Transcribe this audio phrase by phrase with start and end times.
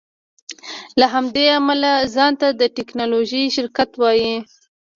[0.99, 4.35] له همدې امله ځان ته د ټیکنالوژۍ شرکت وایې